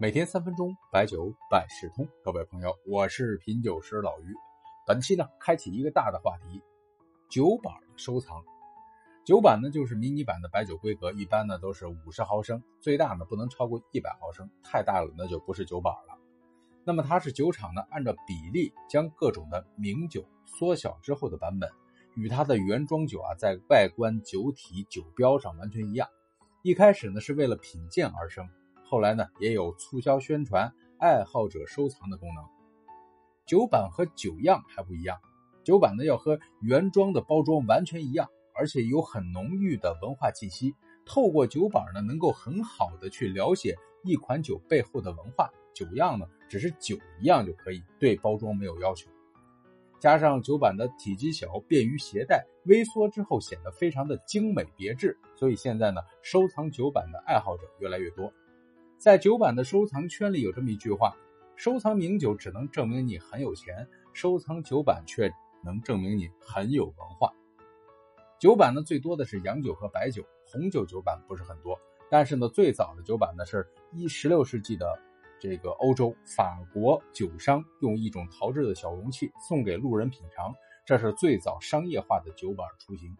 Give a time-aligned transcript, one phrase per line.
[0.00, 2.08] 每天三分钟，白酒百事通。
[2.24, 4.34] 各位朋友，我是品酒师老于。
[4.86, 6.62] 本期呢，开启一个大的话题：
[7.28, 8.42] 酒板收藏。
[9.26, 16.18] 酒板呢，就是迷你版的白酒规格，一般呢都是五十毫升，最大呢不能超过一百毫升，太大了那就不是酒板了。
[16.82, 21.70] 那么它是酒厂呢按照比例将各种的名酒缩小之后的版本，
[22.16, 26.08] 与它的原装酒啊在外观、酒体、酒标上完全一样。
[26.62, 28.48] 一开始呢是为了品鉴而生。
[28.90, 32.44] 后来呢，也有促销宣传、爱好者收藏的功能。
[33.46, 35.16] 酒版和酒样还不一样，
[35.62, 40.74] 酒版呢要和原装的包装完全一样，而且有很浓郁的文化气息。
[41.06, 45.48] 透过酒板呢，能够很好的去了解一款酒背后的文化。
[45.72, 49.08] 酒样呢，只是酒一样就可以，对包装没有要求。
[50.00, 55.16] 加上酒板的体积小，便于携带，微缩之后显得非常的精美别致。
[55.36, 58.32] 所以现在呢，收藏酒板的爱好者越来越多。
[59.00, 61.16] 在酒版的收藏圈里有这么一句话：
[61.56, 65.32] 收藏名酒只能证明你很有钱，收藏酒版却
[65.64, 67.32] 能证明你很有文化。
[68.38, 71.78] 酒版呢，最多的是洋酒和白酒，红酒酒版不是很多。
[72.10, 74.86] 但是呢，最早的酒版呢，是一十六世纪的
[75.40, 80.52] 这个欧洲法国酒商用一种陶制的小容器送给路人品尝，
[80.84, 83.16] 这是最早商业化的酒版雏形。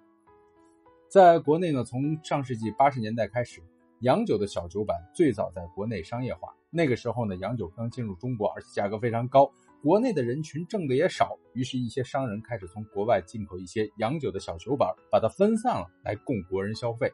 [1.08, 3.62] 在国内呢，从上世纪八十年代开始。
[4.00, 17.12] 洋酒的小酒板最早在国内商业化，那个时候呢，洋酒刚进入中国，而且价格非常高，国内的人群挣的也少，于是，一些商人开始从国外进口一些洋酒的小酒板，把它分散了，来供国人消费。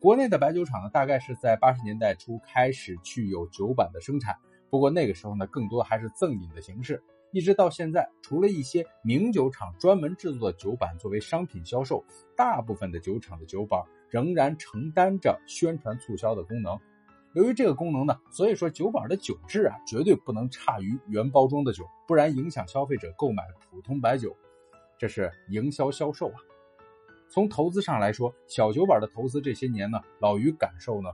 [0.00, 4.34] 国内的白酒厂呢，大概是在八十年代初开始去有酒板的生产，
[4.70, 7.02] 不过那个时候呢，更多还是赠饮的形式。
[7.30, 12.02] 一直到现在，除了一些名酒厂专门制作的酒板作为商品销售，
[12.36, 13.82] 大部分的酒厂的酒板
[14.12, 16.78] 仍然承担着宣传促销的功能。
[17.32, 24.36] 由于这个功能呢，所以说酒板的酒质啊，绝对不能差于原包装的酒，不然影响消费者购买普通白酒，
[24.98, 26.36] 这是营销销售啊。
[27.30, 31.08] 从投资上来说，小酒板的投资这些年呢，老于感受呢。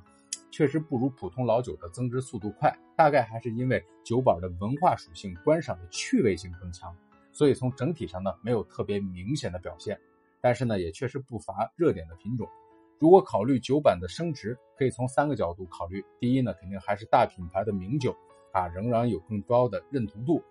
[0.50, 6.96] 确实不如普通老酒的增值速度快，大概还是因为酒板的文化属性、观赏的趣味性更强，
[7.32, 10.00] 所以从整体上呢没有特别明显的表现。
[10.40, 12.48] 但是呢，也确实不乏热点的品种。
[12.98, 18.16] 如果考虑酒板的升值，可以从三个角度考虑：第一呢，肯定还是大品牌的名酒
[18.52, 20.42] 啊，仍然有更高的认同度；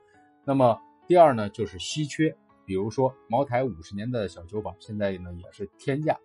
[0.45, 2.33] 那么第二呢，就是稀缺，
[2.65, 6.15] 比如说茅台五十年的小酒板，现在呢也是天价；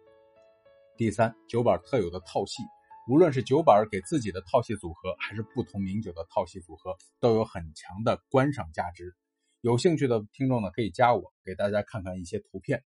[0.96, 2.62] 第三，酒板特有的套系。
[3.08, 9.12] 无论是酒板给自己的套系组合，还是不同名酒的套系组合，都有很强的观赏价值。
[9.60, 12.84] 有兴趣的听众呢，可以加我，给大家看看一些图片。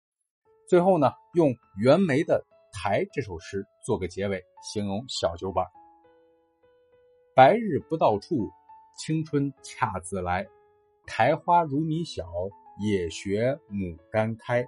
[0.67, 2.43] 最后呢，用袁枚的
[2.81, 5.67] 《台》这首诗做个结尾，形容小酒馆：
[7.35, 8.49] 白日不到处，
[8.97, 10.47] 青春恰自来。
[11.05, 12.25] 苔花如米小，
[12.79, 14.65] 也学牡丹开。